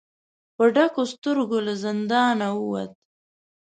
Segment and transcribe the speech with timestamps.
[0.55, 2.91] په ډکو سترګو له زندانه ووت.